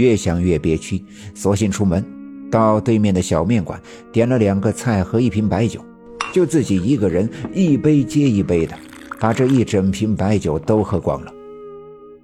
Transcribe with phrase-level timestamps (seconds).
[0.00, 1.04] 越想越憋屈，
[1.34, 2.02] 索性出门，
[2.50, 3.78] 到对面的小面馆
[4.10, 5.84] 点了两个菜和一瓶白酒，
[6.32, 8.74] 就自己一个人一杯接一杯的
[9.20, 11.30] 把这一整瓶白酒都喝光了，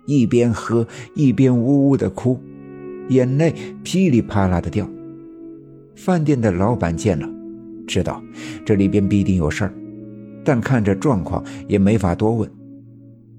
[0.07, 2.41] 一边喝一边呜呜的哭，
[3.11, 3.55] 眼泪
[3.85, 4.89] 噼里啪啦的掉。
[5.95, 7.29] 饭店的老板见了，
[7.87, 8.23] 知道
[8.65, 9.75] 这里边必定有事儿，
[10.43, 12.51] 但看着状况也没法多问。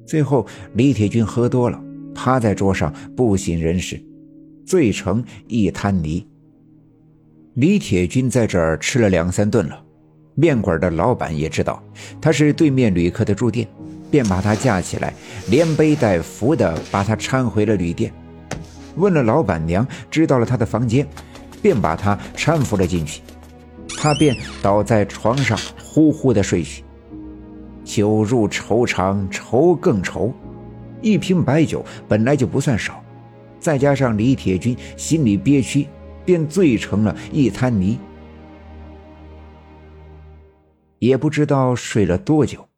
[0.05, 0.45] 最后，
[0.75, 1.83] 李铁军喝多了，
[2.13, 3.99] 趴在桌上不省人事。
[4.67, 6.27] 醉成一滩泥。
[7.53, 9.81] 李铁军在这儿吃了两三顿了，
[10.35, 11.81] 面馆的老板也知道
[12.21, 13.65] 他是对面旅客的住店，
[14.11, 15.13] 便把他架起来，
[15.49, 18.13] 连背带扶的把他搀回了旅店。
[18.97, 21.07] 问了老板娘，知道了他的房间，
[21.61, 23.21] 便把他搀扶了进去。
[23.97, 26.83] 他便倒在床上呼呼的睡去。
[27.85, 30.33] 酒入愁肠，愁更愁。
[31.01, 33.01] 一瓶白酒本来就不算少。
[33.67, 35.89] 再加上李铁军心里憋屈，
[36.23, 37.99] 便醉成了一滩泥。
[40.99, 42.69] 也不知道睡了多久，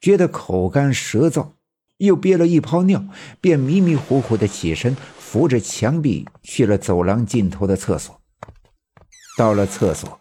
[0.00, 1.50] 觉得口干舌燥，
[1.98, 3.04] 又憋了一泡尿，
[3.40, 8.20] 便迷迷糊糊的起身，扶着墙壁去了走廊尽头的厕所。
[9.38, 10.18] 到了厕所，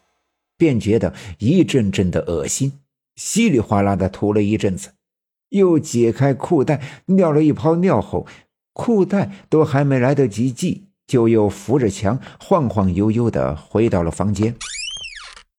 [0.56, 2.74] 便觉得一阵阵的恶心，
[3.16, 4.92] 稀里哗啦的吐了一阵子，
[5.50, 8.28] 又解开裤带尿了一泡尿后。
[8.74, 14.56] 裤带都还没来得及系，就又扶着墙晃晃悠悠的回到了房间。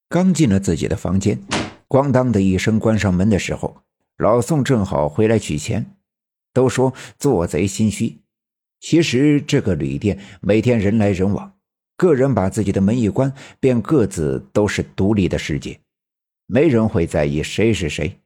[0.09, 1.43] 刚进了自己的房间，
[1.89, 3.83] 咣当的一声关上门的时候，
[4.19, 5.97] 老宋正好回来取钱。
[6.55, 8.19] 都说做贼心虚，
[8.79, 11.55] 其实这个旅店每天人来人往，
[11.97, 15.81] 个人把自己的门一关，便各自都是独立的世界，
[16.47, 18.21] 没人会在意谁是谁。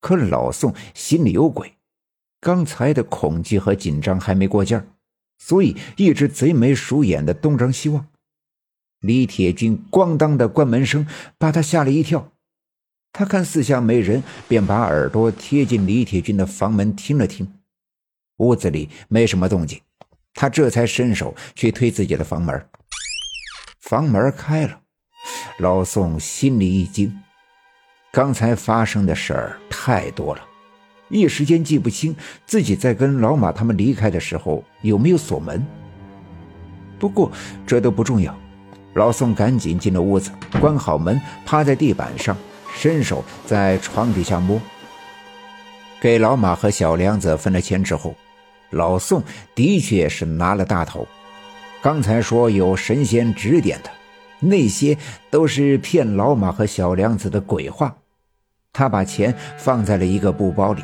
[0.00, 1.72] 可老宋心里有鬼。
[2.40, 4.86] 刚才的恐惧和紧张还没过劲儿，
[5.38, 8.06] 所以一直贼眉鼠眼的东张西望。
[9.00, 11.06] 李铁军咣当的关门声
[11.38, 12.32] 把他吓了一跳，
[13.12, 17.50] 他看四下没人，便把耳朵贴近李铁军的房门听了听，
[18.38, 19.80] 屋子里没什么动静，
[20.34, 22.66] 他这才伸手去推自己的房门。
[23.80, 24.80] 房门开了，
[25.58, 27.18] 老宋心里一惊，
[28.12, 30.49] 刚才发生的事儿太多了。
[31.10, 32.16] 一时间记不清
[32.46, 35.62] 自己在跟老马他们离开的时候有没有锁门。
[36.98, 37.30] 不过
[37.66, 38.34] 这都不重要，
[38.94, 42.36] 老宋赶紧进了屋子，关好门，趴在地板上，
[42.74, 44.60] 伸手在床底下摸。
[46.00, 48.14] 给老马和小梁子分了钱之后，
[48.70, 49.22] 老宋
[49.54, 51.06] 的确是拿了大头。
[51.82, 53.90] 刚才说有神仙指点的，
[54.38, 54.96] 那些
[55.30, 57.96] 都是骗老马和小梁子的鬼话。
[58.72, 60.82] 他把钱放在了一个布包里。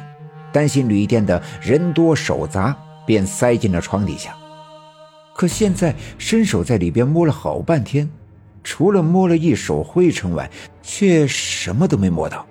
[0.57, 2.75] 担心旅店的人多手杂，
[3.05, 4.35] 便塞进了床底下。
[5.35, 8.11] 可现在伸手在里边摸了好半天，
[8.65, 10.51] 除了摸了一手灰尘外，
[10.83, 12.47] 却什么都没摸到。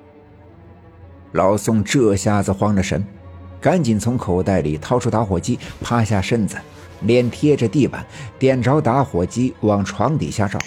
[1.32, 3.04] 老宋这下子慌了神，
[3.60, 6.58] 赶紧从口袋里掏出打火机，趴下身子，
[7.02, 8.06] 脸贴着地板，
[8.38, 10.60] 点着打火机往床底下照。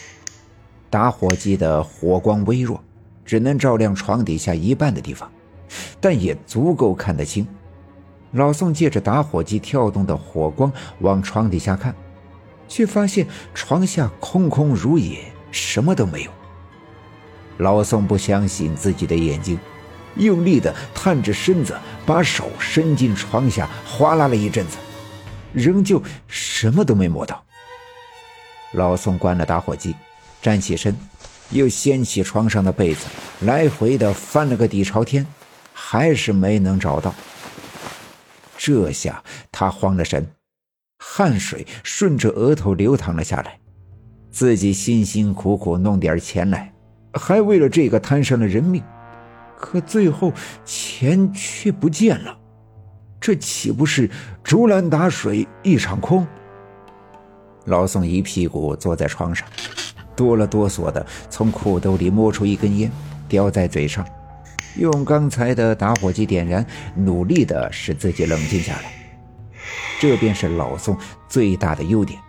[0.91, 2.83] 打火机的火光微弱，
[3.25, 5.31] 只能照亮床底下一半的地方。
[6.01, 7.47] 但也足够看得清。
[8.33, 10.71] 老宋借着打火机跳动的火光
[11.01, 11.95] 往床底下看，
[12.69, 16.31] 却发现床下空空如也，什么都没有。
[17.57, 19.59] 老宋不相信自己的眼睛，
[20.17, 21.75] 用力地探着身子，
[22.05, 24.77] 把手伸进床下，哗啦了一阵子，
[25.53, 27.43] 仍旧什么都没摸到。
[28.73, 29.95] 老宋关了打火机，
[30.43, 30.95] 站起身，
[31.51, 33.07] 又掀起床上的被子，
[33.41, 35.27] 来回的翻了个底朝天。
[35.91, 37.15] 还是没能找到。
[38.59, 40.31] 这下他慌了神，
[40.99, 43.59] 汗水顺着额头流淌了下来。
[44.31, 46.71] 自己辛辛苦苦弄点钱来，
[47.15, 48.83] 还为了这个摊上了人命，
[49.57, 50.31] 可最后
[50.63, 52.39] 钱却不见了，
[53.19, 54.11] 这岂不是
[54.45, 56.27] 竹篮打水一场空？
[57.65, 59.49] 老宋一屁股坐在床上，
[60.15, 62.93] 哆了哆嗦的从裤兜里摸出一根烟，
[63.27, 64.07] 叼在嘴上。
[64.79, 66.65] 用刚才的打火机点燃，
[66.95, 68.93] 努力的使自己冷静下来。
[70.01, 70.97] 这便是老宋
[71.29, 72.21] 最大的优点，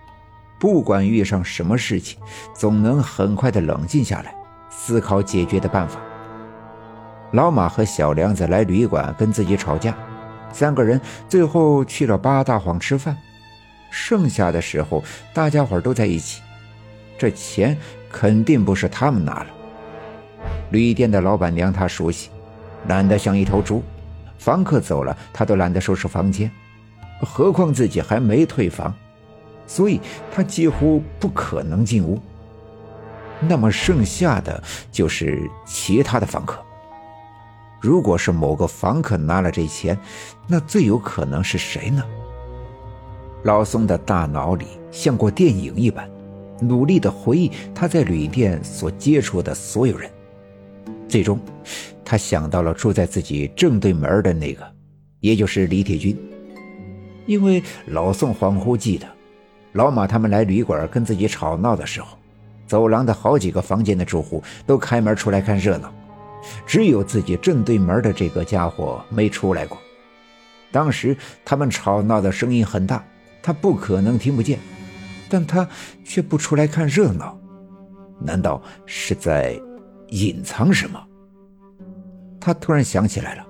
[0.60, 2.20] 不管遇上什么事情，
[2.56, 4.34] 总能很快的冷静下来，
[4.72, 6.02] 思考解决的办法。
[7.34, 9.96] 老马和小梁子来旅馆跟自己吵架，
[10.52, 13.16] 三个人最后去了八大荒吃饭，
[13.92, 15.04] 剩下的时候
[15.36, 16.42] 大家伙都在一起，
[17.16, 17.78] 这钱
[18.12, 19.48] 肯定不是他们拿了。
[20.72, 22.32] 旅店的老板娘她熟悉。
[22.88, 23.84] 懒得像一头猪，
[24.38, 26.50] 房客走了，他都懒得收拾房间，
[27.22, 28.94] 何况自己还没退房。
[29.68, 30.02] 所以
[30.34, 32.20] 他几乎不可能进屋。
[33.40, 34.62] 那么剩下的
[34.92, 36.60] 就是其他的房客。
[37.80, 39.98] 如果是某个房客拿了这钱，
[40.48, 42.04] 那最有可能是谁呢？
[43.44, 46.10] 老宋的大脑里像过电影一般，
[46.60, 50.12] 努力的回忆他在旅店所接触的所有人。
[51.10, 51.40] 最终，
[52.06, 54.64] 他想到了住在自己正对门的那个，
[55.20, 56.16] 也就是李铁军。
[57.26, 59.08] 因为老宋恍惚记得，
[59.74, 62.18] 老马他们来旅馆跟自己吵闹的时候，
[62.68, 65.94] 走廊的好几个房间的住户都开门出来看热闹。
[66.66, 69.78] 只有自己正对门的这个家伙没出来过。
[70.72, 73.04] 当时他们吵闹的声音很大，
[73.42, 74.58] 他不可能听不见，
[75.28, 75.68] 但他
[76.06, 77.38] 却不出来看热闹，
[78.22, 79.60] 难道是在
[80.12, 81.00] 隐藏什么？
[82.40, 83.46] 他突然想起来了，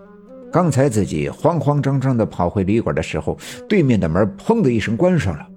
[0.51, 5.47] 刚才自己慌慌张张地跑回旅馆的时候，对面的门砰的一声关上了，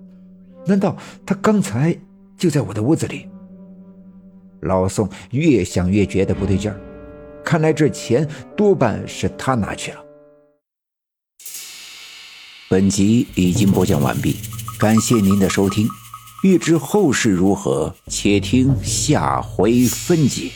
[0.66, 1.96] 难道他刚才
[2.37, 3.26] 就在我的屋子里？
[4.60, 6.78] 老宋越想越觉得不对劲儿。
[7.44, 9.99] 看来这钱多半是他拿去了。
[12.69, 14.37] 本集已经播讲完毕，
[14.78, 15.88] 感谢您的收听。
[16.44, 20.50] 欲知后事如何，且听下回分解。